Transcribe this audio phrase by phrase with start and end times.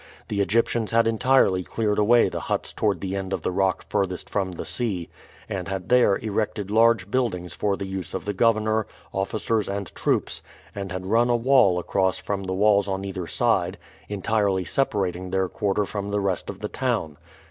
[0.29, 4.31] The Egyptians had entirely cleared away the huts toward the end of the rock furthest
[4.31, 5.09] from the sea,
[5.47, 10.41] and had there erected large buildings for the use of the governor, officers, and troops;
[10.73, 13.77] and had run a wall across from the walls on either side,
[14.09, 17.17] entirely separating their quarter from the rest of the town.